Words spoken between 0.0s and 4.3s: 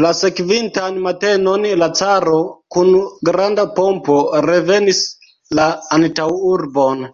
La sekvintan matenon la caro kun granda pompo